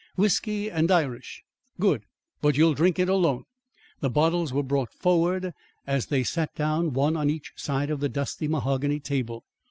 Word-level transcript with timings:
"Whisky 0.15 0.67
and 0.71 0.89
Irish." 0.89 1.43
"Good! 1.79 2.05
but 2.41 2.57
you'll 2.57 2.73
drink 2.73 2.97
it 2.97 3.07
alone." 3.07 3.43
The 3.99 4.09
bottles 4.09 4.51
were 4.51 4.63
brought 4.63 4.91
forward 4.91 5.53
and 5.85 6.01
they 6.01 6.23
sat 6.23 6.55
down 6.55 6.93
one 6.93 7.15
on 7.15 7.29
each 7.29 7.53
side 7.55 7.91
of 7.91 7.99
the 7.99 8.09
dusty 8.09 8.47
mahogany 8.47 8.99
table. 8.99 9.45